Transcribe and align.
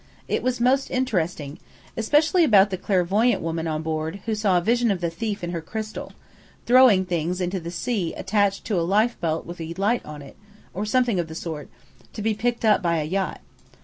"It 0.27 0.41
was 0.41 0.59
most 0.59 0.89
interesting. 0.89 1.59
Especially 1.95 2.43
about 2.43 2.71
the 2.71 2.77
clairvoyant 2.77 3.39
woman 3.39 3.67
on 3.67 3.83
board 3.83 4.21
who 4.25 4.33
saw 4.33 4.57
a 4.57 4.61
vision 4.61 4.89
of 4.89 4.99
the 4.99 5.11
thief 5.11 5.43
in 5.43 5.51
her 5.51 5.61
crystal, 5.61 6.11
throwing 6.65 7.05
things 7.05 7.39
into 7.39 7.59
the 7.59 7.69
sea 7.69 8.11
attached 8.15 8.65
to 8.65 8.79
a 8.79 8.81
life 8.81 9.15
belt 9.21 9.45
with 9.45 9.61
a 9.61 9.75
light 9.75 10.03
on 10.03 10.23
it, 10.23 10.37
or 10.73 10.87
something 10.87 11.19
of 11.19 11.27
the 11.27 11.35
sort, 11.35 11.69
to 12.13 12.23
be 12.23 12.33
picked 12.33 12.65
up 12.65 12.81
by 12.81 12.97
a 12.99 13.03
yacht. 13.05 13.41